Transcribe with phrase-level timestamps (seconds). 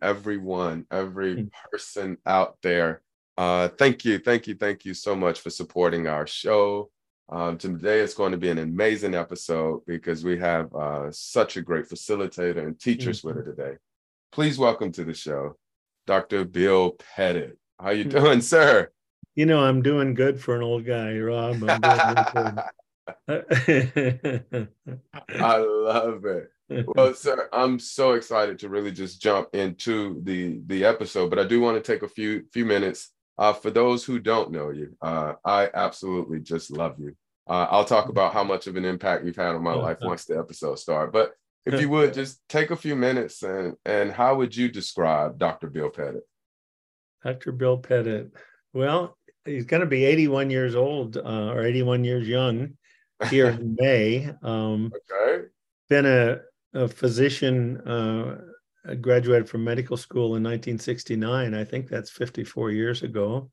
[0.00, 1.48] Everyone, every hmm.
[1.70, 3.02] person out there,
[3.36, 6.90] uh, thank you, thank you, thank you so much for supporting our show.
[7.28, 11.62] Um, today is going to be an amazing episode because we have uh, such a
[11.62, 13.28] great facilitator and teachers mm-hmm.
[13.28, 13.76] with her today.
[14.32, 15.56] Please welcome to the show,
[16.06, 16.46] Dr.
[16.46, 17.58] Bill Pettit.
[17.78, 18.10] How you hmm.
[18.10, 18.90] doing, sir?
[19.34, 21.62] You know, I'm doing good for an old guy, Rob.
[21.68, 22.64] I
[25.58, 26.53] love it.
[26.68, 31.44] Well, sir, I'm so excited to really just jump into the the episode, but I
[31.44, 33.10] do want to take a few few minutes.
[33.36, 37.16] Uh, for those who don't know you, uh, I absolutely just love you.
[37.48, 40.24] Uh, I'll talk about how much of an impact you've had on my life once
[40.24, 41.10] the episode starts.
[41.12, 41.32] But
[41.66, 45.68] if you would just take a few minutes and and how would you describe Dr.
[45.68, 46.22] Bill Pettit?
[47.24, 47.52] Dr.
[47.52, 48.32] Bill Pettit.
[48.72, 52.76] Well, he's going to be 81 years old uh, or 81 years young
[53.30, 54.30] here in May.
[54.42, 55.46] Um, okay.
[55.88, 56.38] Been a,
[56.74, 58.40] a physician, uh,
[59.00, 61.54] graduated from medical school in 1969.
[61.54, 63.50] I think that's 54 years ago.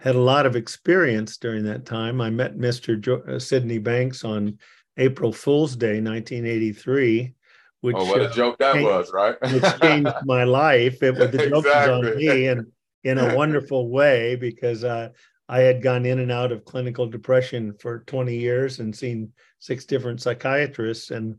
[0.00, 2.20] Had a lot of experience during that time.
[2.20, 3.00] I met Mr.
[3.00, 4.58] Jo- uh, Sydney Banks on
[4.96, 7.34] April Fool's Day, 1983.
[7.82, 9.36] Which, oh, what a joke that changed, was, right?
[9.42, 11.02] it changed my life.
[11.02, 11.98] It was the joke exactly.
[11.98, 12.66] was on me, and
[13.04, 15.10] in a wonderful way because uh,
[15.48, 19.84] I had gone in and out of clinical depression for 20 years and seen six
[19.84, 21.36] different psychiatrists and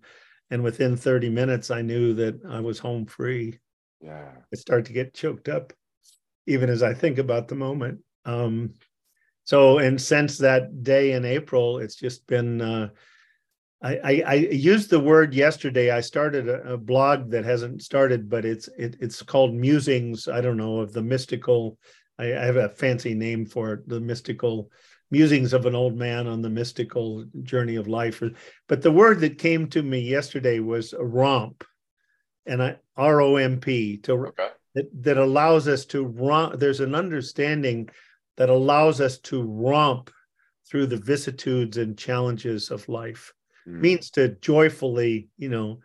[0.49, 3.59] and within 30 minutes I knew that I was home free.
[4.01, 4.31] Yeah.
[4.53, 5.73] I start to get choked up
[6.45, 7.99] even as I think about the moment.
[8.25, 8.73] Um,
[9.43, 12.89] so and since that day in April, it's just been uh,
[13.81, 15.91] I, I, I, used the word yesterday.
[15.91, 20.27] I started a, a, blog that hasn't started, but it's it, it's called Musings.
[20.27, 21.77] I don't know of the mystical.
[22.17, 23.87] I, I, have a fancy name for it.
[23.87, 24.71] The mystical
[25.09, 28.21] musings of an old man on the mystical journey of life.
[28.67, 31.63] But the word that came to me yesterday was a romp,
[32.45, 34.49] and I R O M P to okay.
[34.75, 36.59] that, that allows us to romp.
[36.59, 37.89] There's an understanding
[38.35, 40.11] that allows us to romp
[40.69, 43.33] through the vicissitudes and challenges of life
[43.67, 43.79] mm.
[43.79, 45.79] means to joyfully, you know.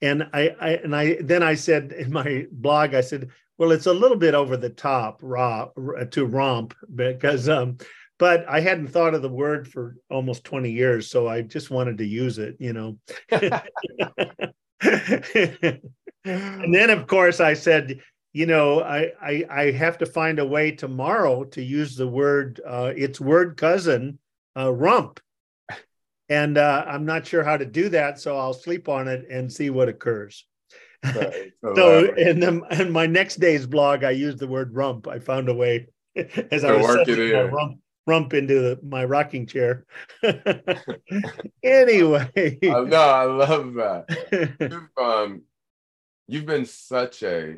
[0.00, 3.86] And I, I and I then I said in my blog, I said, well, it's
[3.86, 5.68] a little bit over the top, raw
[6.10, 7.78] to romp because um,
[8.22, 11.98] but I hadn't thought of the word for almost 20 years, so I just wanted
[11.98, 12.96] to use it, you know.
[16.24, 17.98] and then of course I said,
[18.32, 22.60] you know, I, I, I have to find a way tomorrow to use the word
[22.64, 24.20] uh, its word cousin,
[24.56, 25.18] uh, rump
[26.28, 29.52] and uh, I'm not sure how to do that, so I'll sleep on it and
[29.52, 30.46] see what occurs.
[31.04, 31.50] Right.
[31.64, 35.08] So, so in, the, in my next day's blog, I used the word rump.
[35.08, 35.88] I found a way
[36.52, 39.84] as I was my rump, rump into the, my rocking chair.
[41.62, 44.54] anyway, no, I love that.
[44.60, 45.42] You've, um,
[46.28, 47.56] you've been such a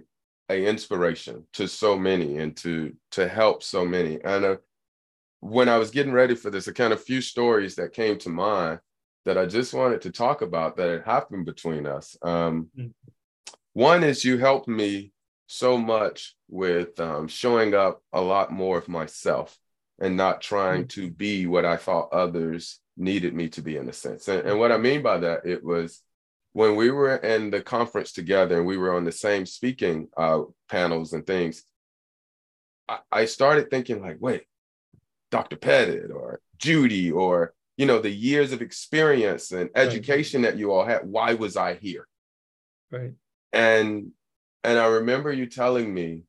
[0.50, 4.22] a inspiration to so many and to to help so many.
[4.22, 4.56] And uh,
[5.40, 8.28] when I was getting ready for this, a kind of few stories that came to
[8.28, 8.80] mind
[9.24, 12.16] that I just wanted to talk about that had happened between us.
[12.22, 12.88] Um, mm-hmm.
[13.72, 15.12] One is you helped me
[15.46, 19.58] so much with um, showing up a lot more of myself
[20.00, 21.00] and not trying mm-hmm.
[21.00, 24.28] to be what I thought others needed me to be in a sense.
[24.28, 26.02] And, and what I mean by that, it was
[26.52, 30.42] when we were in the conference together and we were on the same speaking uh,
[30.68, 31.64] panels and things,
[32.88, 34.44] I, I started thinking like, wait,
[35.30, 35.56] Dr.
[35.56, 40.52] Pettit or Judy or you know the years of experience and education right.
[40.52, 42.06] that you all had why was i here
[42.90, 43.12] right
[43.52, 44.12] and
[44.62, 46.22] and i remember you telling me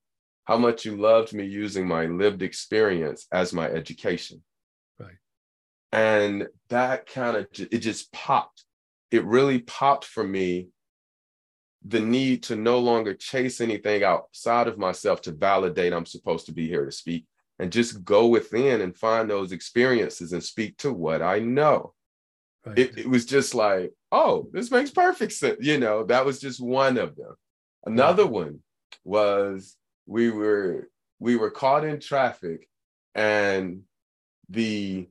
[0.45, 4.41] how much you loved me using my lived experience as my education
[4.99, 5.17] right
[5.91, 8.63] and that kind of it just popped
[9.11, 10.67] it really popped for me
[11.87, 16.53] the need to no longer chase anything outside of myself to validate i'm supposed to
[16.53, 17.25] be here to speak
[17.59, 21.93] and just go within and find those experiences and speak to what I know.
[22.65, 22.79] Right.
[22.79, 25.57] It, it, was just like, oh, this makes perfect sense.
[25.61, 27.35] You know, that was just one of them.
[27.85, 28.59] Another one
[29.03, 32.67] was we were we were caught in traffic
[33.13, 33.81] and
[34.49, 35.07] the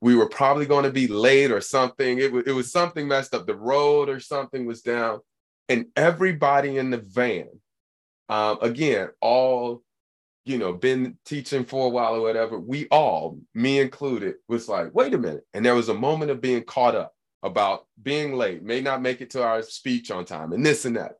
[0.00, 2.18] we were probably going to be late or something.
[2.18, 3.46] It was, it was something messed up.
[3.46, 5.20] The road or something was down.
[5.68, 7.48] And everybody in the van
[8.28, 9.82] um, again, all
[10.48, 14.94] you know, been teaching for a while or whatever, we all, me included, was like,
[14.94, 15.44] wait a minute.
[15.52, 19.20] And there was a moment of being caught up about being late, may not make
[19.20, 21.16] it to our speech on time, and this and that.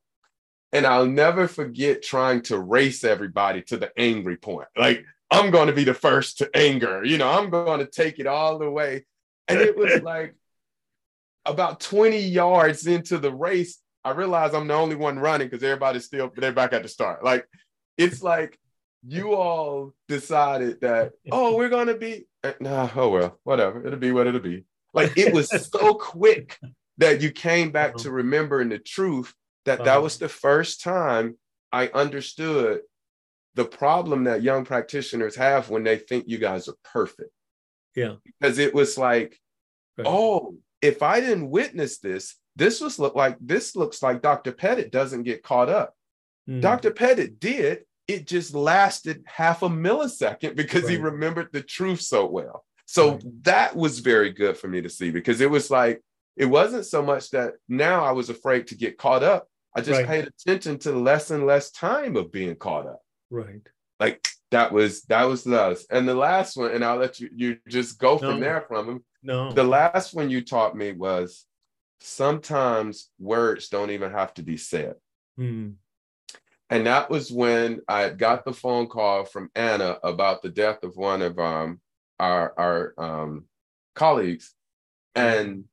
[0.72, 4.68] And I'll never forget trying to race everybody to the angry point.
[4.76, 8.18] Like, I'm going to be the first to anger, you know, I'm going to take
[8.18, 9.04] it all the way.
[9.46, 10.34] And it was like
[11.44, 16.04] about 20 yards into the race, I realized I'm the only one running because everybody's
[16.04, 17.24] still, they're back at the start.
[17.24, 17.46] Like,
[17.96, 18.58] it's like
[19.06, 23.86] you all decided that, oh, we're going to be, eh, nah, oh, well, whatever.
[23.86, 24.64] It'll be what it'll be.
[24.94, 26.58] Like, it was so quick
[26.98, 29.34] that you came back to remembering the truth
[29.68, 31.36] that that was the first time
[31.72, 32.80] I understood
[33.54, 37.30] the problem that young practitioners have when they think you guys are perfect.
[37.94, 38.14] Yeah.
[38.24, 39.38] Because it was like,
[39.96, 40.06] right.
[40.06, 44.52] oh, if I didn't witness this, this was look like this looks like Dr.
[44.52, 45.94] Pettit doesn't get caught up.
[46.48, 46.60] Mm.
[46.60, 46.90] Dr.
[46.90, 47.84] Pettit did.
[48.06, 50.92] It just lasted half a millisecond because right.
[50.92, 52.64] he remembered the truth so well.
[52.86, 53.24] So right.
[53.42, 56.02] that was very good for me to see because it was like
[56.36, 59.48] it wasn't so much that now I was afraid to get caught up.
[59.76, 60.06] I just right.
[60.06, 63.00] paid attention to less and less time of being caught up.
[63.30, 63.60] Right.
[64.00, 65.86] Like that was that was us.
[65.90, 68.40] And the last one, and I'll let you you just go from no.
[68.40, 69.04] there from him.
[69.22, 69.52] No.
[69.52, 71.44] The last one you taught me was
[72.00, 74.94] sometimes words don't even have to be said.
[75.36, 75.70] Hmm.
[76.70, 80.96] And that was when I got the phone call from Anna about the death of
[80.96, 81.80] one of um,
[82.18, 83.44] our our um,
[83.94, 84.54] colleagues,
[85.14, 85.64] and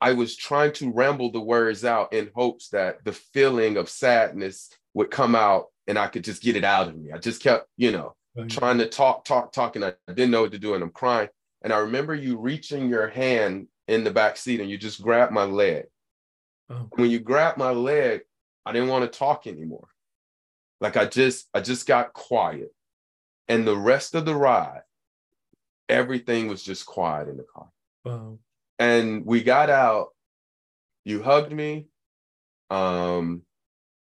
[0.00, 4.70] I was trying to ramble the words out in hopes that the feeling of sadness
[4.94, 7.12] would come out and I could just get it out of me.
[7.12, 8.50] I just kept, you know, right.
[8.50, 11.28] trying to talk, talk, talk, and I didn't know what to do, and I'm crying.
[11.62, 15.32] And I remember you reaching your hand in the back seat and you just grabbed
[15.32, 15.84] my leg.
[16.68, 16.88] Oh.
[16.94, 18.22] When you grabbed my leg,
[18.64, 19.88] I didn't want to talk anymore.
[20.80, 22.72] Like I just, I just got quiet.
[23.48, 24.82] And the rest of the ride,
[25.88, 27.68] everything was just quiet in the car.
[28.04, 28.38] Wow.
[28.78, 30.08] And we got out,
[31.04, 31.86] you hugged me.
[32.68, 33.42] Um,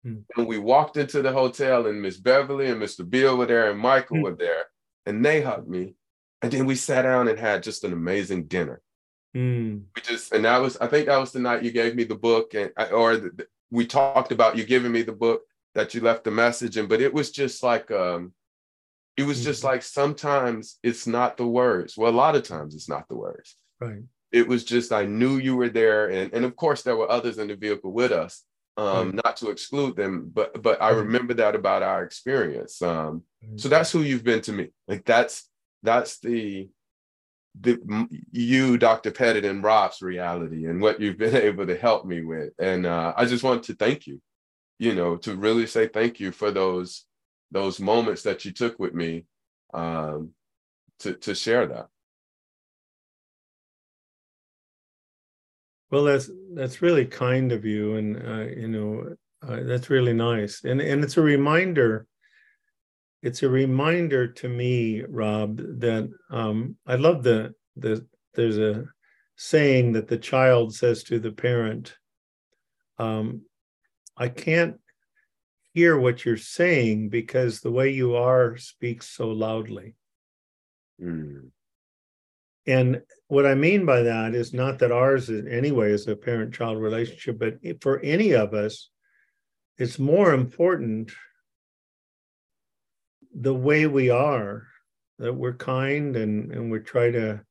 [0.06, 0.24] mm.
[0.36, 3.08] and we walked into the hotel, and Miss Beverly and Mr.
[3.08, 4.24] Bill were there, and Michael mm.
[4.24, 4.66] were there,
[5.06, 5.96] and they hugged me.
[6.42, 8.82] And then we sat down and had just an amazing dinner.
[9.36, 9.84] Mm.
[9.96, 12.16] We just, and that was, I think that was the night you gave me the
[12.16, 15.42] book, and or the, we talked about you giving me the book
[15.74, 18.34] that you left the message in, but it was just like, um,
[19.18, 19.68] it was just mm-hmm.
[19.68, 21.98] like sometimes it's not the words.
[21.98, 23.56] Well, a lot of times it's not the words.
[23.80, 24.04] Right.
[24.36, 27.38] It was just I knew you were there, and and of course there were others
[27.38, 28.44] in the vehicle with us.
[28.78, 29.22] Um, right.
[29.24, 32.82] not to exclude them, but but I remember that about our experience.
[32.82, 33.24] Um,
[33.56, 34.72] so that's who you've been to me.
[34.90, 35.50] Like that's
[35.84, 36.68] that's the
[37.62, 37.80] the
[38.34, 39.12] you, Dr.
[39.12, 42.52] Pettit, and Rob's reality, and what you've been able to help me with.
[42.60, 44.22] And uh, I just want to thank you.
[44.80, 47.06] You know, to really say thank you for those
[47.52, 49.26] those moments that you took with me
[49.74, 50.32] um,
[51.00, 51.88] to to share that.
[55.96, 60.66] Well, that's that's really kind of you, and uh, you know uh, that's really nice,
[60.66, 62.06] and and it's a reminder.
[63.24, 68.84] It's a reminder to me, Rob, that um, I love the the there's a
[69.38, 71.96] saying that the child says to the parent,
[73.00, 73.44] um,
[74.18, 74.82] "I can't
[75.74, 79.96] hear what you're saying because the way you are speaks so loudly."
[81.02, 81.52] Mm.
[82.68, 86.54] And what I mean by that is not that ours is anyway is a parent
[86.54, 88.90] child relationship, but for any of us,
[89.78, 91.12] it's more important
[93.34, 94.68] the way we are,
[95.20, 97.42] that we're kind and, and we try to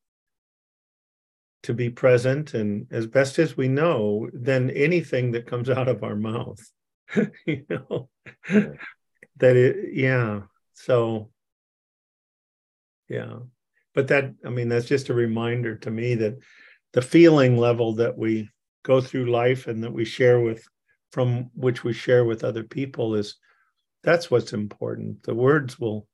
[1.62, 6.02] to be present and as best as we know than anything that comes out of
[6.02, 6.60] our mouth.
[7.46, 8.10] you know.
[9.36, 10.42] that it yeah.
[10.74, 11.30] So
[13.08, 13.38] yeah
[13.94, 16.36] but that i mean that's just a reminder to me that
[16.92, 18.48] the feeling level that we
[18.84, 20.66] go through life and that we share with
[21.10, 23.36] from which we share with other people is
[24.02, 25.22] that's what's important.
[25.22, 26.06] The words will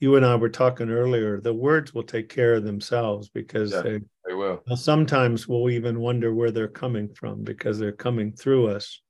[0.00, 3.80] you and i were talking earlier the words will take care of themselves because yeah,
[3.82, 4.62] they, they will.
[4.76, 9.02] sometimes we'll even wonder where they're coming from because they're coming through us.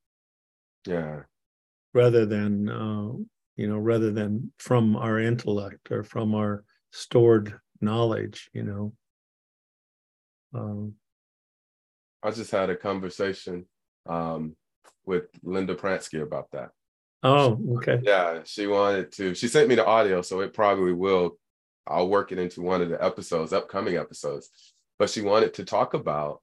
[0.86, 1.24] Yeah.
[1.92, 3.12] Rather than uh,
[3.56, 8.92] you know rather than from our intellect or from our stored knowledge you know?
[10.54, 10.94] Um,
[12.22, 13.66] i just had a conversation
[14.06, 14.56] um,
[15.04, 16.70] with linda pransky about that.
[17.22, 18.00] Oh okay.
[18.02, 21.38] Yeah she wanted to she sent me the audio so it probably will
[21.86, 24.50] i'll work it into one of the episodes upcoming episodes.
[24.98, 26.40] But she wanted to talk about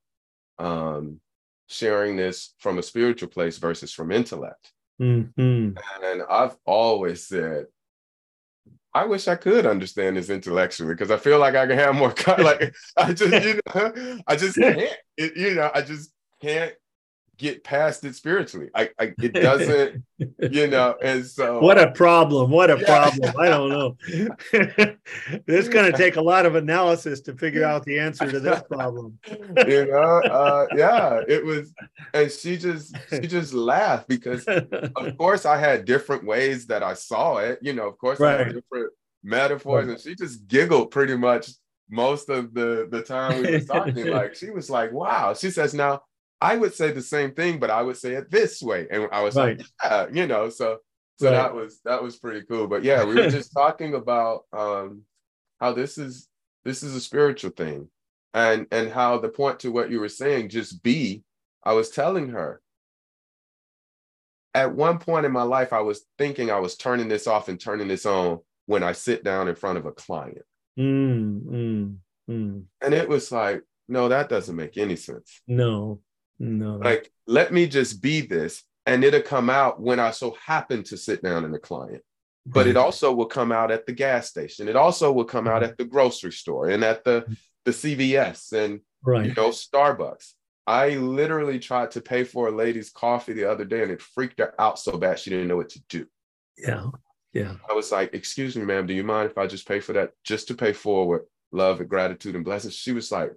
[0.59, 1.19] um,
[1.67, 4.71] sharing this from a spiritual place versus from intellect.
[5.01, 5.77] Mm-hmm.
[6.03, 7.65] And I've always said,
[8.95, 12.13] I wish I could understand this intellectually because I feel like I can have more.
[12.37, 14.89] Like I just, you know, I just can't.
[15.17, 16.11] It, you know, I just
[16.41, 16.73] can't
[17.37, 18.69] get past it spiritually.
[18.73, 20.03] I, I it doesn't,
[20.39, 22.51] you know, and so what a problem.
[22.51, 22.85] What a yeah.
[22.85, 23.33] problem.
[23.39, 23.97] I don't know.
[25.47, 28.61] it's going to take a lot of analysis to figure out the answer to this
[28.69, 29.17] problem.
[29.67, 31.73] you know, uh, yeah, it was,
[32.13, 34.69] and she just she just laughed because of
[35.17, 37.59] course I had different ways that I saw it.
[37.61, 38.35] You know, of course right.
[38.35, 38.91] I had different
[39.23, 39.93] metaphors, right.
[39.93, 41.49] and she just giggled pretty much
[41.89, 44.07] most of the the time we were talking.
[44.07, 46.01] like she was like, "Wow." She says, "Now."
[46.45, 48.87] I would say the same thing, but I would say it this way.
[48.91, 49.57] And I was right.
[49.57, 50.79] like, yeah, you know, so
[51.17, 51.37] so right.
[51.37, 52.67] that was that was pretty cool.
[52.67, 55.01] But yeah, we were just talking about um
[55.59, 56.27] how this is
[56.63, 57.89] this is a spiritual thing.
[58.33, 61.23] And and how the point to what you were saying, just be,
[61.63, 62.61] I was telling her.
[64.53, 67.59] At one point in my life, I was thinking I was turning this off and
[67.59, 70.45] turning this on when I sit down in front of a client.
[70.79, 71.95] Mm, mm,
[72.29, 72.63] mm.
[72.81, 75.41] And it was like, no, that doesn't make any sense.
[75.45, 75.99] No,
[76.39, 76.75] no.
[76.77, 78.63] Like, let me just be this.
[78.85, 82.03] And it'll come out when I so happen to sit down in a client.
[82.45, 84.67] But it also will come out at the gas station.
[84.67, 85.71] It also will come out mm-hmm.
[85.71, 87.25] at the grocery store and at the,
[87.63, 89.25] the CVS and right.
[89.25, 90.33] you know, Starbucks.
[90.67, 94.39] I literally tried to pay for a lady's coffee the other day and it freaked
[94.39, 96.07] her out so bad she didn't know what to do.
[96.57, 96.87] Yeah.
[97.33, 97.55] Yeah.
[97.69, 100.11] I was like, excuse me, ma'am, do you mind if I just pay for that
[100.23, 102.73] just to pay forward love and gratitude and blessings?
[102.73, 103.31] She was like,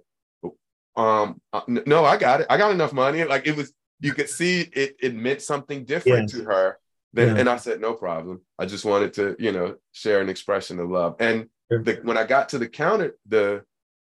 [0.95, 2.47] um uh, no i got it.
[2.49, 3.23] I got enough money.
[3.23, 6.39] Like it was you could see it it meant something different yes.
[6.39, 6.79] to her
[7.13, 7.41] then yeah.
[7.41, 8.41] and i said no problem.
[8.57, 11.15] I just wanted to you know share an expression of love.
[11.19, 11.83] And sure.
[11.83, 13.63] the, when i got to the counter the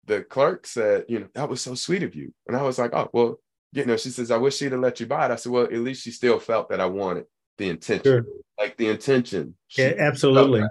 [0.05, 2.33] the clerk said you know that was so sweet of you.
[2.47, 3.39] And i was like oh well
[3.71, 5.31] you know she says i wish she'd have let you buy it.
[5.31, 7.25] I said well at least she still felt that i wanted
[7.57, 8.03] the intention.
[8.03, 8.25] Sure.
[8.57, 9.55] like the intention.
[9.77, 10.63] Yeah absolutely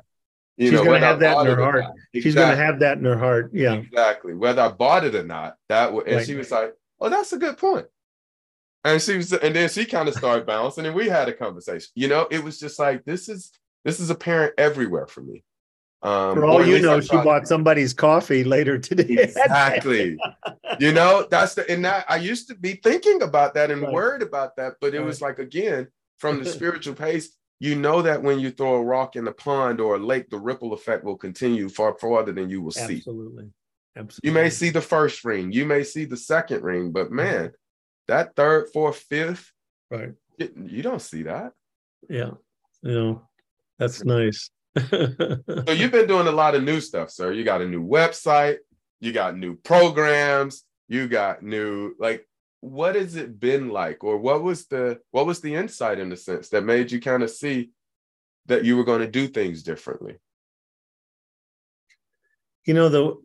[0.57, 1.85] you she's going to have that in her heart.
[1.85, 2.21] Exactly.
[2.21, 3.51] She's going to have that in her heart.
[3.55, 3.75] Yeah.
[3.75, 4.35] Exactly.
[4.35, 6.27] Whether I bought it or not, that w- and right.
[6.27, 7.87] she was like, "Oh, that's a good point."
[8.85, 11.89] And she was, and then she kind of started bouncing, and we had a conversation.
[11.95, 13.51] You know, it was just like this is
[13.85, 15.43] this is apparent everywhere for me.
[16.03, 19.23] Um, for all you know, she bought somebody's coffee later today.
[19.23, 20.19] Exactly.
[20.81, 23.93] you know, that's the and that I used to be thinking about that and right.
[23.93, 25.07] worried about that, but it right.
[25.07, 29.15] was like again from the spiritual pace you know that when you throw a rock
[29.15, 32.61] in a pond or a lake, the ripple effect will continue far farther than you
[32.61, 32.97] will see.
[32.97, 33.51] Absolutely.
[33.97, 34.29] Absolutely.
[34.29, 37.17] You may see the first ring, you may see the second ring, but mm-hmm.
[37.17, 37.53] man,
[38.09, 39.53] that third, fourth, fifth,
[39.93, 40.11] right?
[40.39, 41.53] You don't see that.
[42.11, 42.33] Yeah.
[42.83, 43.23] You know,
[43.79, 44.51] that's nice.
[44.77, 45.09] so
[45.69, 47.31] you've been doing a lot of new stuff, sir.
[47.31, 48.57] You got a new website,
[48.99, 52.27] you got new programs, you got new like
[52.63, 54.05] what has it been like?
[54.05, 57.23] Or what was the what was the insight in the sense that made you kind
[57.23, 57.71] of see
[58.47, 60.15] that you were going to do things differently?
[62.65, 63.17] You know the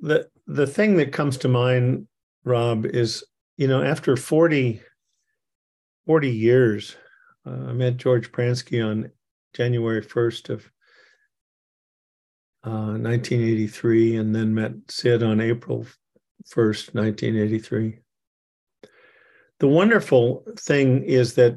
[0.00, 2.06] the the thing that comes to mind
[2.44, 3.24] rob is
[3.56, 4.82] you know after 40
[6.06, 6.96] 40 years
[7.46, 9.10] uh, i met george pransky on
[9.54, 10.64] january 1st of
[12.64, 15.86] uh, 1983 and then met sid on april
[16.48, 18.00] 1st 1983
[19.62, 21.56] the wonderful thing is that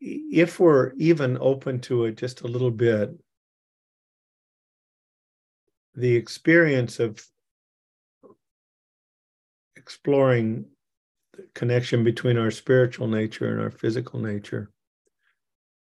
[0.00, 3.10] if we're even open to it just a little bit,
[5.96, 7.20] the experience of
[9.74, 10.64] exploring
[11.32, 14.70] the connection between our spiritual nature and our physical nature,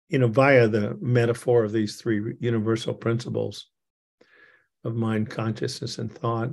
[0.08, 3.68] you know, via the metaphor of these three universal principles
[4.86, 6.52] of mind, consciousness, and thought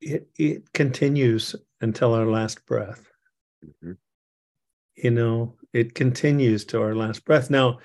[0.00, 3.10] it, it continues until our last breath.
[3.64, 3.92] Mm-hmm.
[4.96, 7.50] You know, it continues to our last breath.
[7.50, 7.78] Now,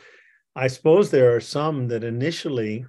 [0.55, 2.85] I suppose there are some that initially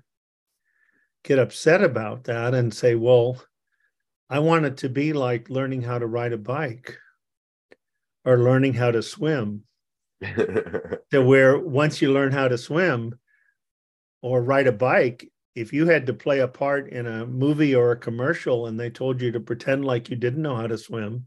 [1.24, 3.42] get upset about that and say, well,
[4.28, 6.96] I want it to be like learning how to ride a bike
[8.24, 9.64] or learning how to swim.
[10.22, 13.18] to where once you learn how to swim
[14.22, 17.92] or ride a bike, if you had to play a part in a movie or
[17.92, 21.26] a commercial and they told you to pretend like you didn't know how to swim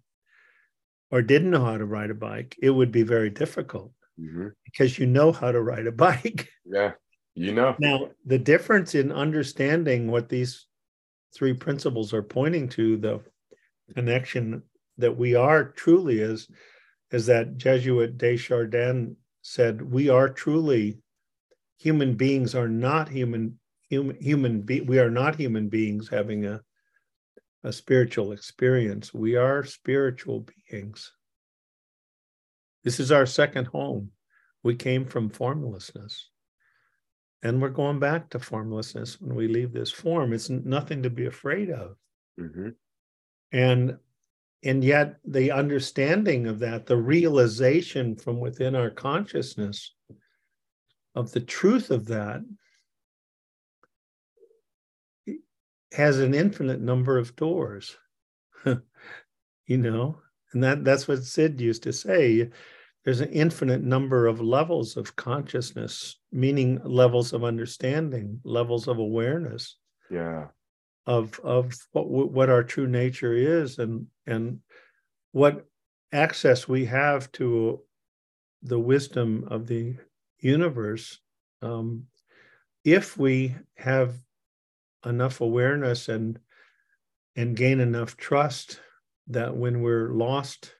[1.12, 4.48] or didn't know how to ride a bike, it would be very difficult mm-hmm.
[4.64, 6.50] because you know how to ride a bike.
[6.66, 6.94] Yeah,
[7.36, 7.76] you know.
[7.80, 10.66] Now, the difference in understanding what these
[11.36, 13.22] three principles are pointing to, the
[13.94, 14.64] connection
[14.98, 16.48] that we are truly is,
[17.12, 20.98] is that Jesuit de Chardin said, we are truly
[21.78, 23.60] human beings are not human
[23.96, 26.62] human human be- we are not human beings having a
[27.64, 31.12] a spiritual experience we are spiritual beings
[32.86, 34.12] This is our second home.
[34.64, 36.30] We came from formlessness.
[37.42, 40.34] And we're going back to formlessness when we leave this form.
[40.34, 41.98] It's nothing to be afraid of.
[42.40, 42.70] Mm-hmm.
[43.52, 43.98] And
[44.64, 49.94] and yet the understanding of that, the realization from within our consciousness
[51.14, 52.42] of the truth of that
[55.96, 57.98] has an infinite number of doors.
[58.66, 60.18] you know,
[60.54, 62.50] and that that's what Sid used to say.
[63.04, 69.78] There's an infinite number of levels of consciousness, meaning levels of understanding, levels of awareness.
[70.10, 70.48] Yeah.
[71.06, 74.60] Of of what what our true nature is and and
[75.32, 75.66] what
[76.12, 77.82] access we have to
[78.64, 79.96] the wisdom of the
[80.40, 81.20] universe
[81.62, 82.06] um,
[82.84, 84.16] if we have
[85.06, 86.40] enough awareness and
[87.36, 88.80] and gain enough trust
[89.28, 90.76] that when we're lost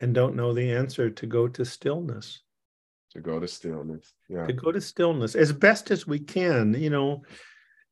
[0.00, 2.40] and don't know the answer to go to stillness.
[3.12, 4.46] To go to stillness yeah.
[4.46, 7.22] To go to stillness as best as we can you know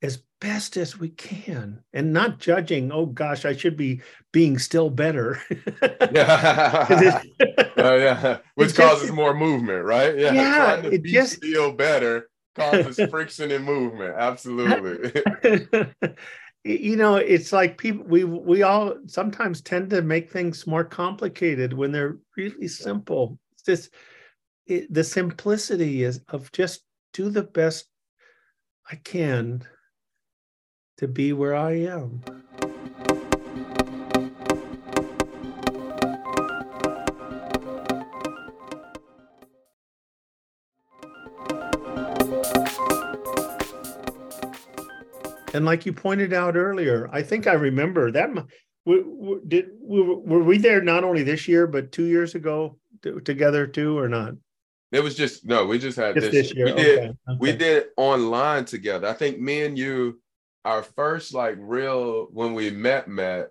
[0.03, 1.81] as best as we can.
[1.93, 4.01] And not judging oh gosh i should be
[4.33, 5.41] being still better.
[6.12, 7.15] yeah
[7.79, 11.41] uh, yeah which causes just, more movement right yeah, yeah trying to it be just
[11.41, 14.14] feel better causes friction and movement.
[14.16, 15.23] Absolutely.
[16.64, 21.73] You know it's like people we we all sometimes tend to make things more complicated
[21.73, 23.37] when they're really simple.
[23.50, 23.90] It's just
[24.66, 26.82] it, the simplicity is of just
[27.12, 27.87] do the best
[28.90, 29.62] i can
[30.99, 32.23] to be where i am
[45.52, 48.30] And like you pointed out earlier, I think I remember that.
[48.85, 52.78] We, we, did we, were we there not only this year but two years ago
[53.25, 54.35] together too, or not?
[54.90, 55.66] It was just no.
[55.66, 56.67] We just had just this, this, year.
[56.67, 57.15] We did okay.
[57.38, 59.08] we did online together.
[59.08, 60.21] I think me and you,
[60.65, 63.49] our first like real when we met met,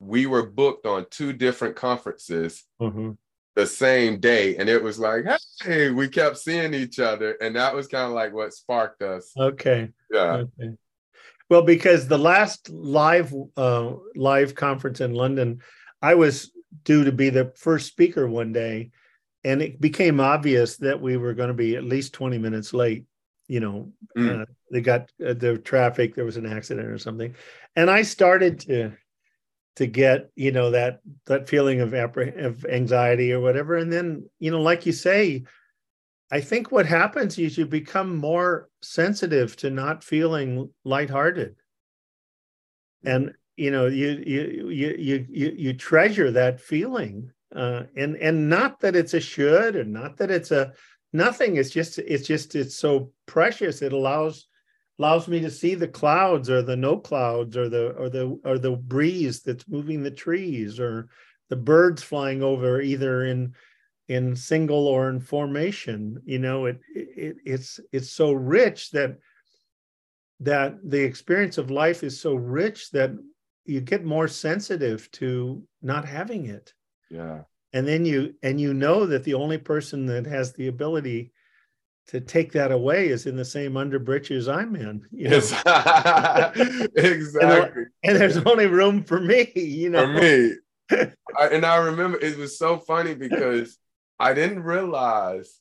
[0.00, 2.64] we were booked on two different conferences.
[2.80, 3.12] Mm-hmm
[3.54, 5.24] the same day and it was like
[5.62, 9.30] hey we kept seeing each other and that was kind of like what sparked us
[9.36, 10.74] okay yeah okay.
[11.52, 15.60] Well, because the last live uh, live conference in London,
[16.00, 16.50] I was
[16.82, 18.90] due to be the first speaker one day,
[19.44, 23.04] and it became obvious that we were going to be at least twenty minutes late.
[23.48, 24.40] You know, mm.
[24.40, 26.14] uh, they got uh, the traffic.
[26.14, 27.34] There was an accident or something,
[27.76, 28.92] and I started to
[29.76, 33.76] to get you know that that feeling of appreh- of anxiety or whatever.
[33.76, 35.44] And then you know, like you say,
[36.32, 41.56] I think what happens is you become more sensitive to not feeling lighthearted.
[43.04, 44.96] And you know, you you you
[45.28, 47.30] you you, treasure that feeling.
[47.54, 50.72] Uh, and and not that it's a should or not that it's a
[51.12, 51.56] nothing.
[51.56, 53.82] It's just it's just it's so precious.
[53.82, 54.46] It allows
[54.98, 58.58] allows me to see the clouds or the no clouds or the or the or
[58.58, 61.10] the breeze that's moving the trees or
[61.50, 63.54] the birds flying over either in
[64.12, 69.16] in single or in formation you know it, it it's it's so rich that
[70.40, 73.10] that the experience of life is so rich that
[73.64, 76.74] you get more sensitive to not having it
[77.10, 77.40] yeah
[77.72, 81.32] and then you and you know that the only person that has the ability
[82.08, 85.06] to take that away is in the same underbritches I'm in.
[85.12, 85.36] You know?
[86.96, 87.40] exactly.
[87.40, 90.06] and, and, there's only room for me, you know.
[90.06, 90.52] For me.
[91.38, 93.78] I, and I remember it was so funny because
[94.22, 95.58] I didn't realize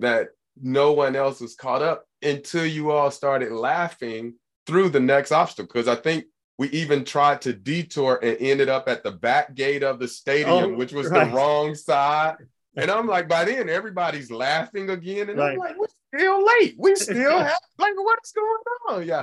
[0.00, 4.34] that no one else was caught up until you all started laughing
[4.66, 5.70] through the next obstacle.
[5.72, 6.24] Because I think
[6.58, 10.74] we even tried to detour and ended up at the back gate of the stadium,
[10.74, 11.30] oh, which was right.
[11.30, 12.36] the wrong side.
[12.76, 15.30] And I'm like, by then everybody's laughing again.
[15.30, 15.54] And right.
[15.54, 16.74] I'm like, we're still late.
[16.78, 19.06] We still have like what's going on?
[19.06, 19.22] Yeah.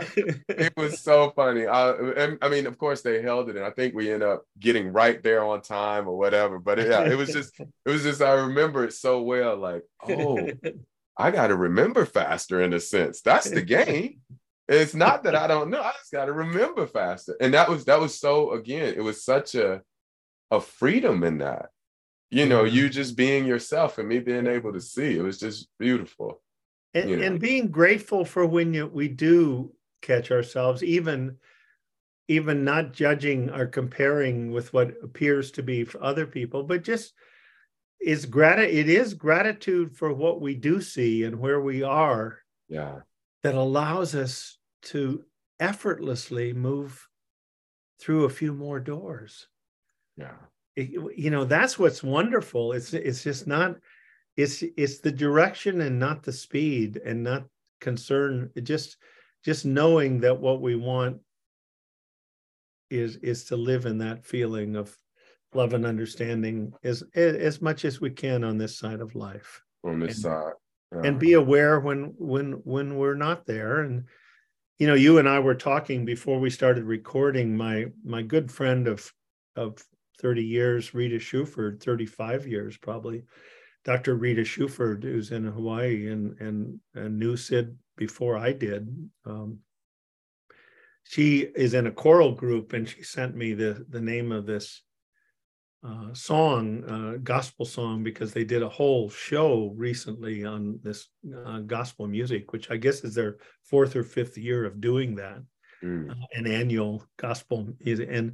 [0.50, 1.68] it was so funny.
[1.68, 3.56] I, I mean, of course they held it.
[3.56, 6.60] And I think we end up getting right there on time or whatever.
[6.60, 9.58] But yeah, it was just, it was just, I remember it so well.
[9.58, 10.50] Like, oh,
[11.18, 13.22] I gotta remember faster in a sense.
[13.22, 14.20] That's the game.
[14.68, 15.82] It's not that I don't know.
[15.82, 17.38] I just gotta remember faster.
[17.40, 19.82] And that was that was so again, it was such a
[20.52, 21.70] a freedom in that
[22.30, 22.76] you know, mm-hmm.
[22.76, 25.18] you just being yourself and me being able to see.
[25.18, 26.42] It was just beautiful.
[26.96, 27.24] And, you know?
[27.24, 31.38] and being grateful for when you, we do catch ourselves, even
[32.28, 37.14] even not judging or comparing with what appears to be for other people, but just
[38.02, 42.40] is grat it is gratitude for what we do see and where we are.
[42.68, 43.02] Yeah.
[43.44, 45.24] That allows us to
[45.60, 47.08] effortlessly move
[48.00, 49.48] through a few more doors.
[50.18, 50.34] Yeah
[50.76, 53.78] you know that's what's wonderful it's it's just not
[54.38, 57.46] it's it's the direction and not the speed and not
[57.80, 58.98] concern just
[59.44, 61.18] just knowing that what we want
[62.90, 64.96] is is to live in that feeling of
[65.54, 70.00] love and understanding as as much as we can on this side of life on
[70.00, 70.54] this and, side
[70.94, 71.02] yeah.
[71.04, 74.04] and be aware when when when we're not there and
[74.80, 78.88] you know you and i were talking before we started recording my my good friend
[78.88, 79.12] of
[79.56, 79.82] of
[80.20, 83.24] 30 years rita shuford 35 years probably
[83.86, 89.60] dr rita shuford who's in hawaii and and, and knew sid before i did um,
[91.04, 94.82] she is in a choral group and she sent me the the name of this
[95.86, 101.10] uh, song, uh, gospel song, because they did a whole show recently on this
[101.46, 105.44] uh, gospel music, which I guess is their fourth or fifth year of doing that,
[105.84, 106.12] mm.
[106.34, 108.10] an annual gospel music.
[108.12, 108.34] And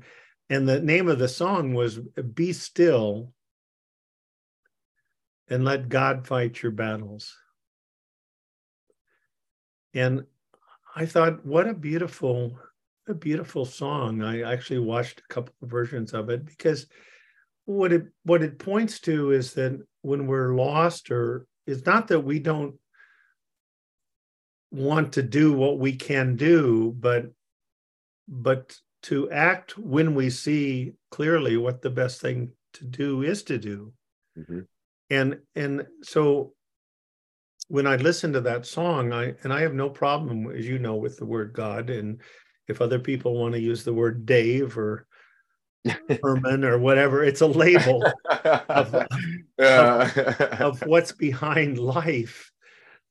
[0.49, 1.99] and the name of the song was
[2.33, 3.33] "Be Still
[5.51, 7.35] and Let God Fight Your Battles."
[9.93, 10.25] And
[10.95, 12.57] I thought, what a beautiful,
[13.07, 14.21] a beautiful song.
[14.21, 16.87] I actually watched a couple of versions of it because
[17.65, 22.19] what it what it points to is that when we're lost or it's not that
[22.19, 22.75] we don't
[24.71, 27.25] want to do what we can do but
[28.27, 33.57] but to act when we see clearly what the best thing to do is to
[33.57, 33.93] do
[34.37, 34.61] mm-hmm.
[35.12, 36.54] And and so
[37.67, 40.95] when i listen to that song i and i have no problem as you know
[40.95, 42.19] with the word god and
[42.67, 45.06] if other people want to use the word dave or
[46.24, 47.24] Herman or whatever.
[47.24, 48.04] It's a label
[48.69, 48.95] of,
[49.60, 52.52] of, of, what's behind life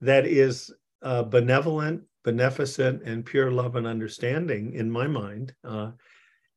[0.00, 5.90] that is uh, benevolent, beneficent, and pure love and understanding in my mind, uh,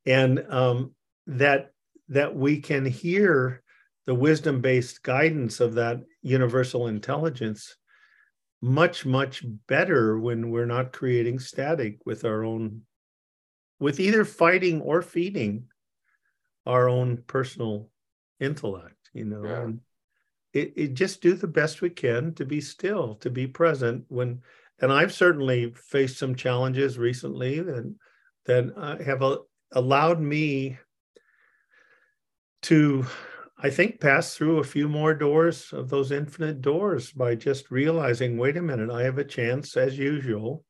[0.05, 0.93] and um,
[1.27, 1.71] that
[2.09, 3.62] that we can hear
[4.05, 7.75] the wisdom-based guidance of that universal intelligence
[8.61, 12.81] much much better when we're not creating static with our own
[13.79, 15.65] with either fighting or feeding
[16.65, 17.89] our own personal
[18.39, 19.43] intellect, you know.
[19.43, 19.63] Yeah.
[19.63, 19.79] And
[20.53, 24.41] it, it just do the best we can to be still, to be present when
[24.79, 27.95] and I've certainly faced some challenges recently that
[28.45, 29.23] that uh, have
[29.71, 30.77] allowed me
[32.63, 33.05] to
[33.63, 38.37] I think pass through a few more doors of those infinite doors by just realizing,
[38.37, 40.65] wait a minute, I have a chance, as usual,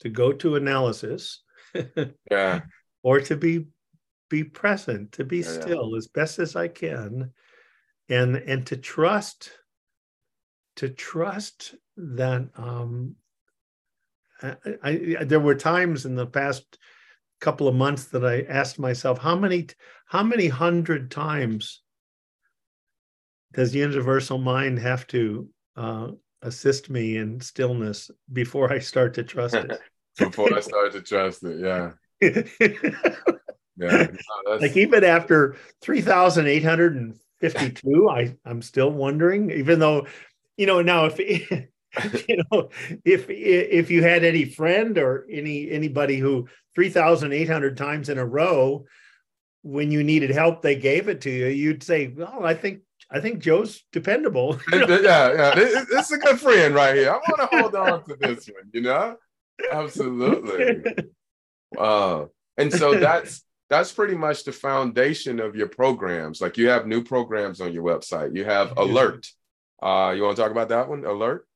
[0.00, 1.42] to go to analysis.
[2.30, 2.62] yeah.
[3.02, 3.66] Or to be
[4.30, 5.98] be present, to be yeah, still yeah.
[5.98, 7.32] as best as I can,
[8.08, 9.50] and and to trust,
[10.76, 13.16] to trust that um,
[14.42, 16.78] I, I, there were times in the past
[17.40, 19.68] couple of months that I asked myself, how many
[20.06, 21.82] how many hundred times
[23.52, 26.08] does the universal mind have to uh,
[26.42, 29.80] assist me in stillness before I start to trust it?
[30.18, 31.92] before I start to trust it, yeah.
[33.78, 34.08] Yeah,
[34.44, 39.52] no, like even after three thousand eight hundred and fifty-two, I I'm still wondering.
[39.52, 40.06] Even though,
[40.56, 41.18] you know, now if
[42.28, 42.70] you know
[43.04, 48.08] if if you had any friend or any anybody who three thousand eight hundred times
[48.08, 48.84] in a row,
[49.62, 51.46] when you needed help, they gave it to you.
[51.46, 52.80] You'd say, "Well, I think
[53.10, 55.00] I think Joe's dependable." You know?
[55.00, 57.10] Yeah, yeah, it's a good friend right here.
[57.10, 58.70] I want to hold on to this one.
[58.72, 59.16] You know,
[59.70, 60.84] absolutely.
[61.76, 62.24] Uh,
[62.56, 66.40] and so that's that's pretty much the foundation of your programs.
[66.40, 68.34] Like you have new programs on your website.
[68.34, 69.26] You have Alert.
[69.82, 71.04] Uh, you want to talk about that one?
[71.04, 71.46] Alert.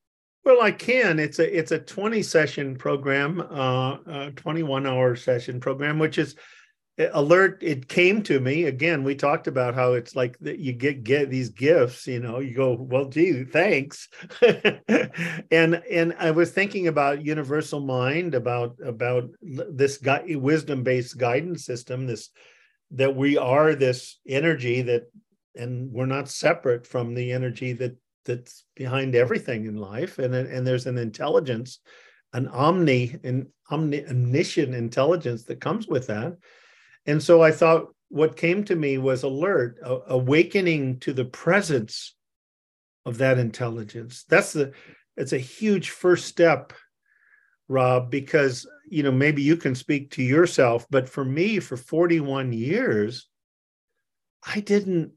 [0.44, 1.18] Well, I can.
[1.18, 6.36] It's a it's a 20 session program, uh, a 21 hour session program, which is
[7.12, 8.64] alert it came to me.
[8.64, 12.38] Again we talked about how it's like that you get get these gifts you know
[12.40, 14.08] you go well gee thanks.
[15.50, 22.06] And and i was thinking about universal mind about about this wisdom based guidance system
[22.06, 22.30] this
[22.92, 25.10] that we are this energy that
[25.54, 30.18] and we're not separate from the energy that that's behind everything in life.
[30.18, 31.80] And and there's an intelligence
[32.32, 33.16] an omni
[33.70, 36.36] omni omniscient intelligence that comes with that
[37.06, 42.14] and so I thought what came to me was alert, awakening to the presence
[43.06, 44.24] of that intelligence.
[44.28, 44.72] That's the
[45.16, 46.72] it's a huge first step,
[47.68, 52.52] Rob, because you know maybe you can speak to yourself, but for me, for 41
[52.52, 53.28] years,
[54.46, 55.12] I didn't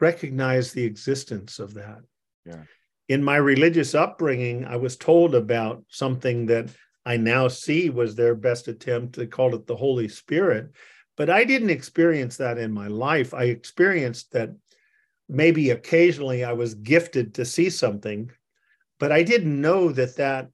[0.00, 2.00] recognize the existence of that.
[2.44, 2.62] Yeah.
[3.08, 6.70] In my religious upbringing, I was told about something that
[7.04, 9.16] I now see was their best attempt.
[9.16, 10.72] They called it the Holy Spirit.
[11.16, 13.34] but I didn't experience that in my life.
[13.34, 14.50] I experienced that
[15.28, 18.30] maybe occasionally I was gifted to see something,
[18.98, 20.48] but I didn't know that that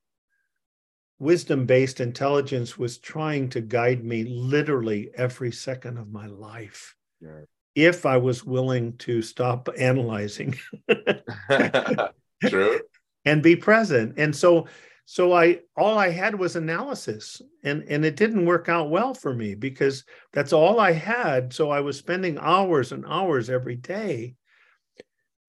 [1.19, 6.95] wisdom based intelligence was trying to guide me literally every second of my life.
[7.21, 7.41] Yeah.
[7.75, 10.57] If I was willing to stop analyzing.
[12.45, 12.81] True.
[13.25, 14.15] and be present.
[14.19, 14.67] And so
[15.07, 19.33] so I all I had was analysis and and it didn't work out well for
[19.33, 21.53] me because that's all I had.
[21.53, 24.35] So I was spending hours and hours every day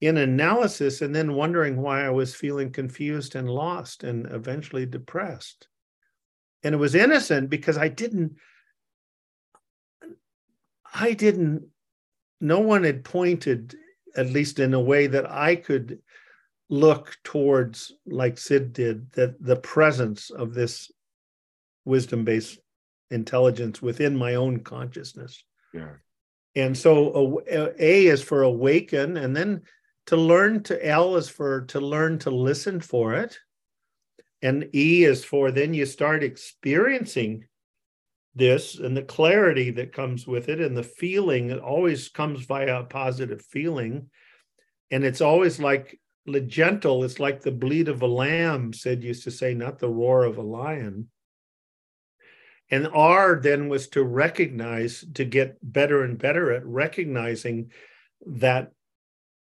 [0.00, 5.66] in analysis and then wondering why I was feeling confused and lost and eventually depressed.
[6.62, 8.36] And it was innocent because I didn't,
[10.94, 11.66] I didn't,
[12.40, 13.74] no one had pointed,
[14.16, 15.98] at least in a way that I could
[16.68, 20.90] look towards, like Sid did, that the presence of this
[21.84, 22.58] wisdom based
[23.10, 25.42] intelligence within my own consciousness.
[25.72, 25.92] Yeah.
[26.54, 29.62] And so a, a is for awaken, and then
[30.06, 33.38] to learn to L is for to learn to listen for it.
[34.40, 37.44] And E is for then you start experiencing
[38.34, 42.80] this and the clarity that comes with it and the feeling it always comes via
[42.80, 44.10] a positive feeling.
[44.90, 45.98] And it's always like
[46.40, 50.24] gentle, it's like the bleat of a lamb, Sid used to say, not the roar
[50.24, 51.08] of a lion.
[52.70, 57.72] And R then was to recognize, to get better and better at recognizing
[58.26, 58.72] that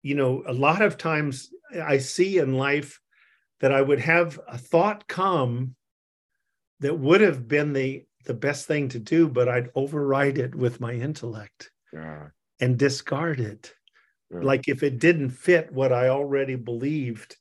[0.07, 1.51] you know, a lot of times
[1.85, 3.01] I see in life
[3.59, 5.75] that I would have a thought come
[6.79, 10.81] that would have been the the best thing to do, but I'd override it with
[10.81, 12.29] my intellect yeah.
[12.61, 13.75] and discard it.
[14.31, 17.37] Like if it didn't fit what I already believed.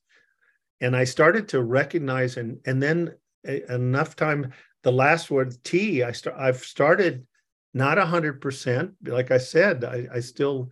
[0.82, 6.12] And I started to recognize and and then enough time, the last word T, I
[6.12, 7.26] start I've started
[7.74, 8.94] not a hundred percent.
[9.04, 10.72] Like I said, I, I still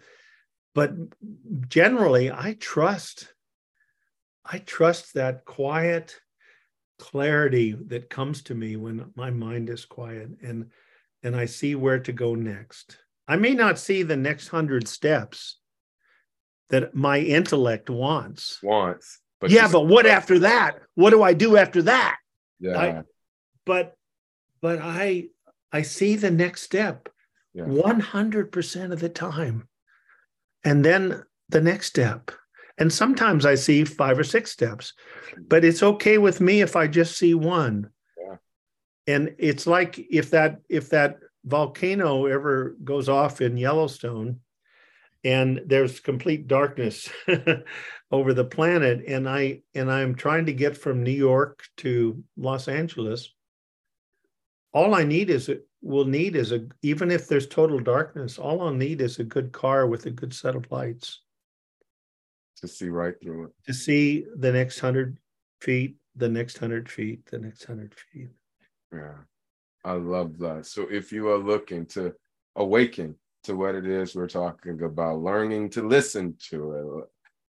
[0.74, 0.94] but
[1.68, 3.34] generally i trust
[4.46, 6.20] i trust that quiet
[7.00, 10.70] clarity that comes to me when my mind is quiet and
[11.24, 12.98] and i see where to go next
[13.28, 15.60] i may not see the next 100 steps
[16.70, 21.58] that my intellect wants wants but yeah but what after that what do i do
[21.58, 22.18] after that
[22.60, 23.04] yeah I,
[23.66, 23.96] but
[24.62, 25.28] but i
[25.72, 27.10] i see the next step
[27.54, 27.66] yeah.
[27.66, 29.68] 100% of the time
[30.64, 32.32] and then the next step.
[32.78, 34.94] And sometimes I see five or six steps,
[35.48, 37.90] but it's okay with me if I just see one.
[38.18, 38.38] Yeah.
[39.08, 44.40] And it's like if that if that volcano ever goes off in Yellowstone
[45.24, 47.10] and there's complete darkness
[48.12, 52.68] over the planet and I and I'm trying to get from New York to Los
[52.68, 53.34] Angeles
[54.74, 55.50] all I need is
[55.82, 59.52] will need is a even if there's total darkness, all I'll need is a good
[59.52, 61.22] car with a good set of lights.
[62.62, 63.52] To see right through it.
[63.68, 65.18] To see the next hundred
[65.62, 68.30] feet, the next hundred feet, the next hundred feet.
[68.92, 69.18] Yeah.
[69.86, 70.66] I love that.
[70.66, 72.14] So if you are looking to
[72.56, 77.10] awaken to what it is we're talking about, learning to listen to it,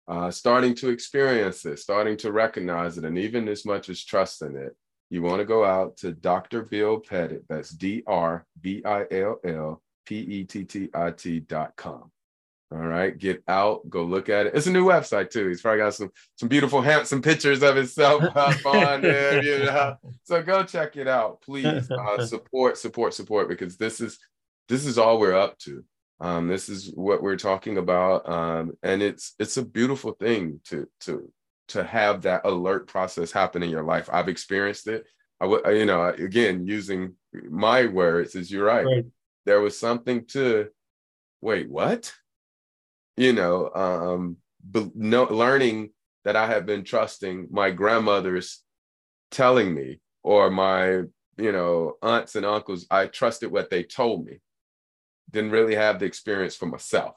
[0.07, 4.55] uh, starting to experience it, starting to recognize it, and even as much as trusting
[4.55, 4.75] it,
[5.09, 6.63] you want to go out to Dr.
[6.63, 7.43] Bill Pettit.
[7.49, 12.11] That's D R B I L L P E T T I T dot com.
[12.71, 14.53] All right, get out, go look at it.
[14.53, 15.47] It's a new website too.
[15.47, 19.43] He's probably got some some beautiful, handsome pictures of himself up on there.
[19.43, 21.89] You know, so go check it out, please.
[21.89, 24.19] Uh, support, support, support, because this is
[24.69, 25.83] this is all we're up to.
[26.21, 30.87] Um, this is what we're talking about, um, and it's it's a beautiful thing to
[31.01, 31.31] to
[31.69, 34.09] to have that alert process happen in your life.
[34.11, 35.05] I've experienced it.
[35.39, 37.15] I would, you know, again, using
[37.49, 38.85] my words, is you're right.
[38.85, 39.05] right.
[39.45, 40.67] There was something to,
[41.41, 42.11] wait, what?
[43.15, 44.37] You know, um,
[44.69, 45.91] but no, learning
[46.25, 48.61] that I have been trusting my grandmother's
[49.31, 51.03] telling me, or my,
[51.37, 52.85] you know, aunts and uncles.
[52.91, 54.39] I trusted what they told me.
[55.29, 57.15] Didn't really have the experience for myself.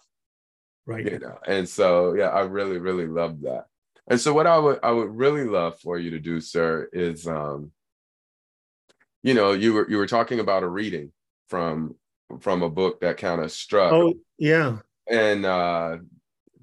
[0.87, 1.05] Right.
[1.05, 3.67] You know, and so yeah, I really, really love that.
[4.09, 7.27] And so what I would I would really love for you to do, sir, is
[7.27, 7.71] um,
[9.23, 11.13] you know, you were you were talking about a reading
[11.49, 11.95] from
[12.41, 13.93] from a book that kind of struck.
[13.93, 14.79] Oh, yeah.
[15.09, 15.99] And uh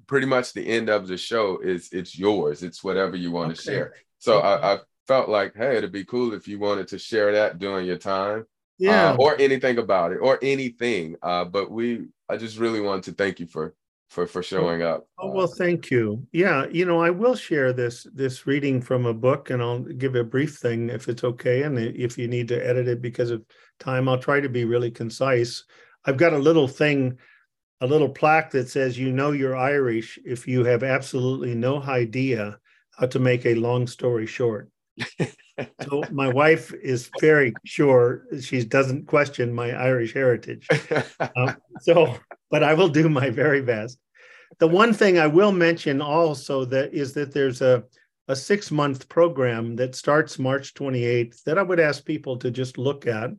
[0.06, 2.62] pretty much the end of the show is it's yours.
[2.62, 3.56] It's whatever you want okay.
[3.56, 3.94] to share.
[4.18, 4.48] So okay.
[4.48, 7.86] I, I felt like, hey, it'd be cool if you wanted to share that during
[7.86, 8.44] your time.
[8.80, 9.10] Yeah.
[9.10, 11.16] Uh, or anything about it or anything.
[11.22, 13.74] Uh, but we I just really wanted to thank you for
[14.08, 15.06] for for showing up.
[15.18, 16.26] Oh well, thank you.
[16.32, 20.14] Yeah, you know, I will share this this reading from a book, and I'll give
[20.14, 23.44] a brief thing if it's okay, and if you need to edit it because of
[23.78, 25.64] time, I'll try to be really concise.
[26.06, 27.18] I've got a little thing,
[27.82, 32.58] a little plaque that says, "You know you're Irish if you have absolutely no idea
[32.92, 34.70] how to make a long story short."
[35.82, 40.66] so my wife is very sure she doesn't question my Irish heritage.
[41.36, 42.16] Um, so,
[42.50, 43.98] but I will do my very best.
[44.58, 47.84] The one thing I will mention also that is that there's a
[48.30, 52.78] a six month program that starts March 28th that I would ask people to just
[52.78, 53.30] look at.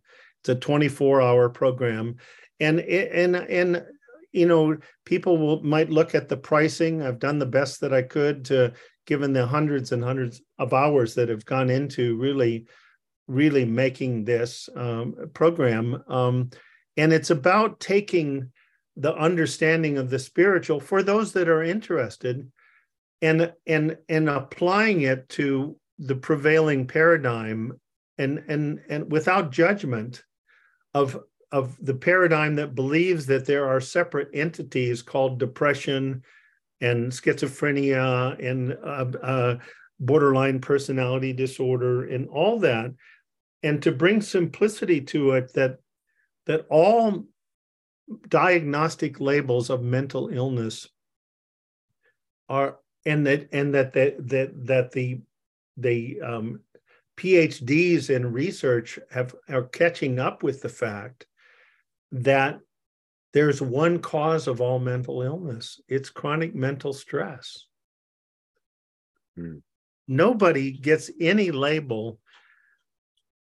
[0.42, 2.18] It's a 24 hour program,
[2.60, 3.86] and and and
[4.34, 7.02] you know people will might look at the pricing.
[7.02, 8.74] I've done the best that I could to
[9.06, 12.68] given the hundreds and hundreds of hours that have gone into really,
[13.28, 16.04] really making this um, program.
[16.08, 16.50] Um,
[16.98, 18.52] and it's about taking
[18.96, 22.52] the understanding of the spiritual for those that are interested
[23.22, 27.80] and and and applying it to the prevailing paradigm
[28.18, 30.24] and and and without judgment
[30.94, 31.18] of
[31.52, 36.24] of the paradigm that believes that there are separate entities called depression
[36.82, 39.58] and schizophrenia and uh, uh,
[40.00, 42.92] borderline personality disorder and all that.
[43.64, 45.78] And to bring simplicity to it that
[46.48, 47.26] that all
[48.28, 50.88] diagnostic labels of mental illness
[52.50, 55.22] are and that and that that that, that the
[55.78, 56.60] the um,
[57.18, 61.28] PhDs in research have are catching up with the fact
[62.12, 62.60] that
[63.34, 67.66] there's one cause of all mental illness it's chronic mental stress.
[69.36, 69.58] Hmm.
[70.08, 72.20] Nobody gets any label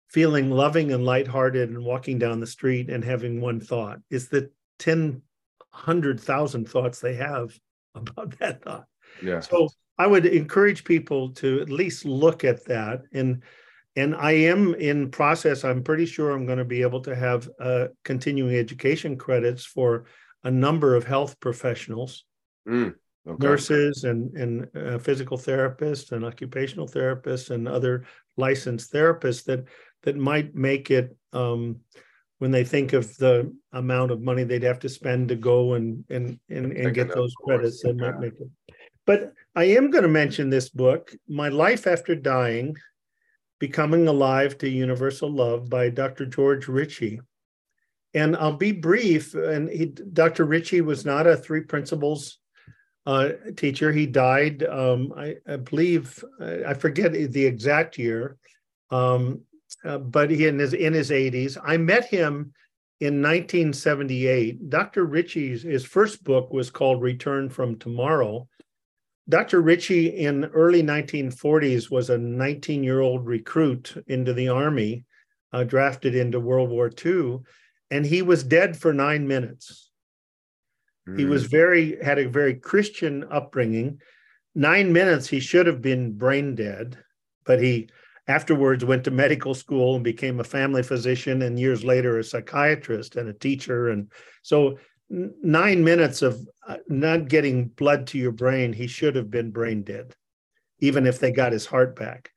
[0.10, 4.00] feeling loving and lighthearted and walking down the street and having one thought.
[4.10, 5.22] It's the 10,
[5.72, 7.58] 100,000 thoughts they have
[7.96, 8.86] about that thought.
[9.22, 9.40] Yeah.
[9.40, 13.42] So I would encourage people to at least look at that and
[13.98, 15.64] and I am in process.
[15.64, 20.06] I'm pretty sure I'm going to be able to have uh, continuing education credits for
[20.44, 22.24] a number of health professionals,
[22.70, 22.94] mm,
[23.28, 23.48] okay.
[23.48, 28.06] nurses, and and uh, physical therapists, and occupational therapists, and other
[28.38, 29.66] licensed therapists that
[30.04, 31.18] that might make it.
[31.34, 31.82] Um,
[32.38, 36.06] when they think of the amount of money they'd have to spend to go and
[36.12, 38.48] and and, and get those credits, they might make it.
[39.08, 42.76] But I am going to mention this book, My Life After Dying
[43.60, 46.26] Becoming Alive to Universal Love by Dr.
[46.26, 47.20] George Ritchie.
[48.14, 49.34] And I'll be brief.
[49.34, 50.46] And he, Dr.
[50.46, 52.40] Ritchie was not a three principles
[53.08, 53.92] uh, teacher.
[53.92, 58.38] He died, um, I, I, believe, I forget the exact year,
[58.92, 59.42] um,
[59.86, 61.58] uh, but he in his in his 80s.
[61.64, 62.54] I met him
[63.00, 64.70] in 1978.
[64.70, 65.06] Dr.
[65.06, 68.48] Ritchie's his first book was called Return from Tomorrow,
[69.30, 69.62] Dr.
[69.62, 75.06] Ritchie in early 1940s was a 19 year old recruit into the army,
[75.52, 77.40] uh, drafted into World War II,
[77.92, 79.92] and he was dead for nine minutes.
[81.08, 81.20] Mm.
[81.20, 81.52] He was mm.
[81.52, 84.00] very had a very Christian upbringing.
[84.56, 86.98] Nine minutes he should have been brain dead,
[87.46, 87.90] but he
[88.30, 93.18] afterwards went to medical school and became a family physician, and years later a psychiatrist
[93.18, 93.90] and a teacher.
[93.90, 94.10] And
[94.42, 94.78] so
[95.10, 99.84] nine minutes of uh, not getting blood to your brain, he should have been brain
[99.84, 100.16] dead,
[100.80, 102.32] even if they got his heart back,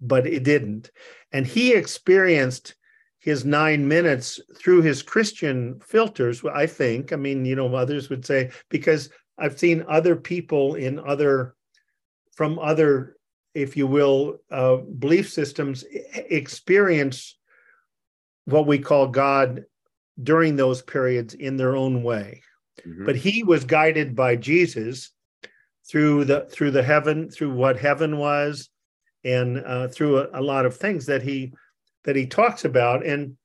[0.00, 0.90] but it didn't.
[1.32, 2.74] And he experienced
[3.20, 7.12] his nine minutes through his Christian filters, I think.
[7.12, 11.54] I mean, you know, others would say, because I've seen other people in other,
[12.34, 13.16] from other,
[13.54, 15.84] if you will, uh, belief systems
[16.14, 17.36] experience
[18.44, 19.64] what we call God
[20.22, 22.42] during those periods in their own way.
[22.86, 23.04] Mm-hmm.
[23.04, 25.12] But he was guided by Jesus
[25.88, 28.68] through the through the heaven through what heaven was
[29.24, 31.52] and uh, through a, a, lot of things that he
[32.04, 33.36] that he talks about and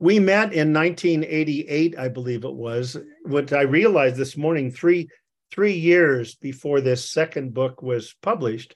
[0.00, 5.08] we met in 1988 i believe it was what i realized this morning three
[5.52, 8.74] three years before this second book was published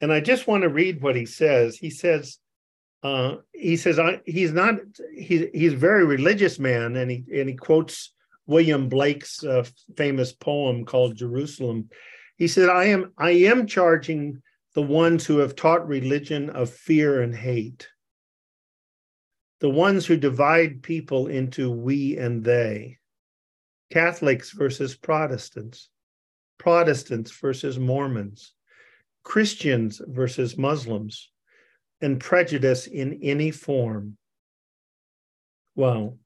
[0.00, 2.38] and i just want to read what he says he says
[3.02, 4.76] uh, he says I, he's not
[5.16, 8.12] he's he's a very religious man, and he and he quotes
[8.46, 9.64] William Blake's uh,
[9.96, 11.88] famous poem called Jerusalem.
[12.36, 14.40] He said, "I am I am charging
[14.74, 17.88] the ones who have taught religion of fear and hate,
[19.60, 22.98] the ones who divide people into we and they,
[23.90, 25.90] Catholics versus Protestants,
[26.56, 28.52] Protestants versus Mormons,
[29.24, 31.31] Christians versus Muslims."
[32.02, 34.16] And prejudice in any form.
[35.74, 36.18] Well,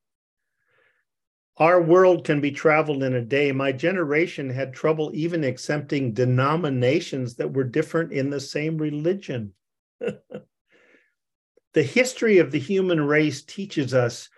[1.58, 3.52] Our world can be traveled in a day.
[3.52, 9.54] My generation had trouble even accepting denominations that were different in the same religion.
[10.00, 14.28] the history of the human race teaches us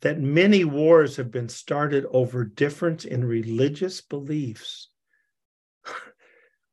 [0.00, 4.90] that many wars have been started over difference in religious beliefs.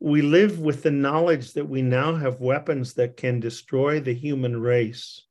[0.03, 4.59] We live with the knowledge that we now have weapons that can destroy the human
[4.59, 5.27] race.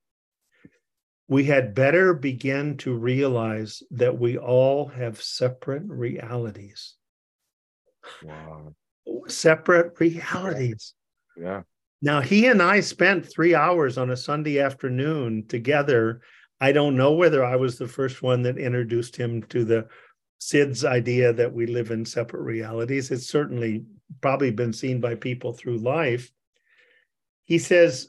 [1.27, 6.95] We had better begin to realize that we all have separate realities.
[8.23, 8.77] Wow.
[9.27, 10.95] Separate realities.
[11.37, 11.62] Yeah.
[12.01, 16.21] Now, he and I spent three hours on a Sunday afternoon together.
[16.61, 19.89] I don't know whether I was the first one that introduced him to the
[20.39, 23.11] Syd's idea that we live in separate realities.
[23.11, 23.85] It's certainly
[24.20, 26.30] probably been seen by people through life.
[27.44, 28.08] He says,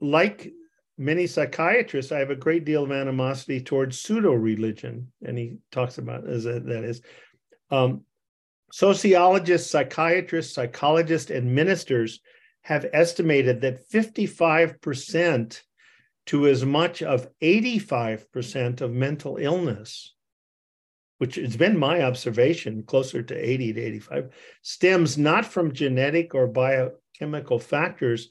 [0.00, 0.52] like
[0.96, 5.12] many psychiatrists, I have a great deal of animosity towards pseudo religion.
[5.24, 7.02] And he talks about as that is.
[7.70, 8.04] Um,
[8.70, 12.20] Sociologists, psychiatrists, psychologists, and ministers
[12.62, 15.62] have estimated that 55%
[16.26, 20.14] to as much of 85% of mental illness,
[21.18, 24.28] which has been my observation, closer to 80 to 85,
[24.62, 28.30] stems not from genetic or biochemical factors,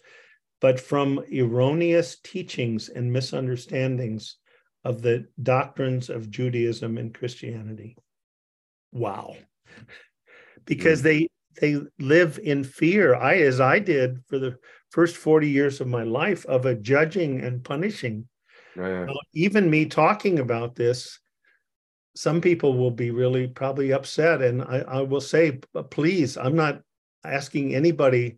[0.59, 4.37] but from erroneous teachings and misunderstandings
[4.83, 7.97] of the doctrines of Judaism and Christianity.
[8.91, 9.35] Wow.
[10.65, 11.27] Because they
[11.59, 14.55] they live in fear i as i did for the
[14.91, 18.27] first 40 years of my life of a judging and punishing.
[18.79, 21.19] Uh, even me talking about this
[22.17, 25.59] some people will be really probably upset and i, I will say
[25.91, 26.81] please i'm not
[27.23, 28.37] asking anybody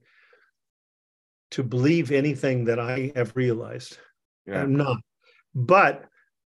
[1.52, 3.98] to believe anything that i have realized
[4.46, 4.62] yeah.
[4.62, 4.98] i'm not
[5.56, 6.06] but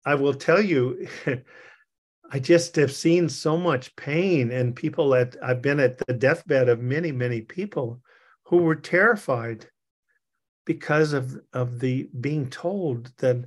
[0.05, 1.07] i will tell you
[2.29, 6.67] I just have seen so much pain and people that I've been at the deathbed
[6.67, 8.01] of many, many people
[8.43, 9.65] who were terrified
[10.65, 13.45] because of, of the being told that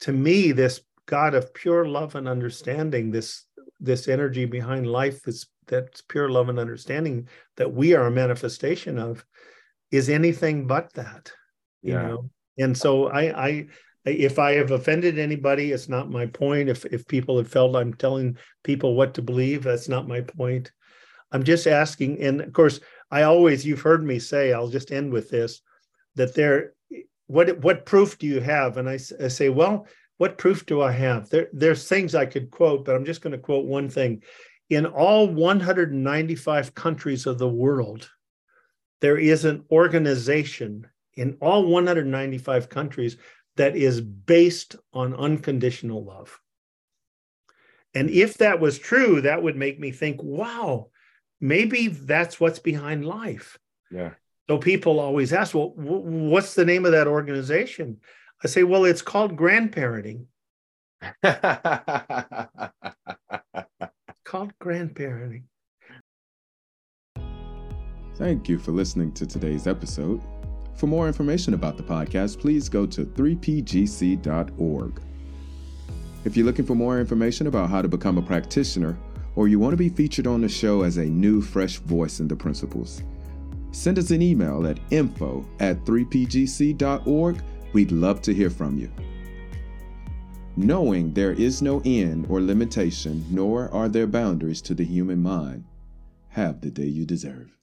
[0.00, 3.44] to me, this God of pure love and understanding, this
[3.80, 8.98] this energy behind life, this that's pure love and understanding that we are a manifestation
[8.98, 9.24] of,
[9.90, 11.32] is anything but that.
[11.82, 12.06] You yeah.
[12.06, 13.66] know, and so I I
[14.04, 16.68] if I have offended anybody, it's not my point.
[16.68, 20.70] If if people have felt I'm telling people what to believe, that's not my point.
[21.32, 22.80] I'm just asking, and of course,
[23.10, 25.60] I always you've heard me say, I'll just end with this,
[26.14, 26.72] that there,
[27.26, 28.76] what what proof do you have?
[28.76, 29.86] And I, I say, well,
[30.18, 31.28] what proof do I have?
[31.28, 34.22] There, there's things I could quote, but I'm just going to quote one thing.
[34.70, 38.10] In all 195 countries of the world,
[39.00, 43.16] there is an organization in all 195 countries
[43.56, 46.38] that is based on unconditional love.
[47.94, 50.90] And if that was true, that would make me think, wow,
[51.40, 53.58] maybe that's what's behind life.
[53.90, 54.10] Yeah.
[54.48, 57.98] So people always ask, well, what's the name of that organization?
[58.44, 60.26] I say, well, it's called grandparenting.
[64.24, 65.44] called grandparenting.
[68.16, 70.22] Thank you for listening to today's episode.
[70.74, 75.02] For more information about the podcast, please go to 3pgc.org.
[76.24, 78.98] If you're looking for more information about how to become a practitioner,
[79.36, 82.28] or you want to be featured on the show as a new, fresh voice in
[82.28, 83.02] the principles,
[83.70, 87.42] send us an email at info at 3pgc.org.
[87.72, 88.90] We'd love to hear from you.
[90.56, 95.64] Knowing there is no end or limitation, nor are there boundaries to the human mind,
[96.28, 97.55] have the day you deserve.